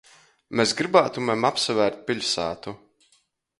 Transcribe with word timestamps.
Mes 0.59 0.73
grybātumem 0.79 1.47
apsavērt 1.51 2.01
piļsātu. 2.09 2.77